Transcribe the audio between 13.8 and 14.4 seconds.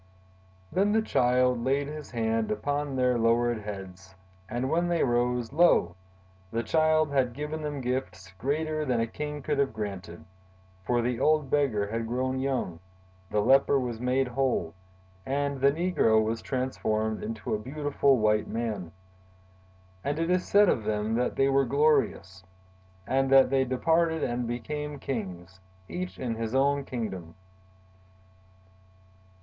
made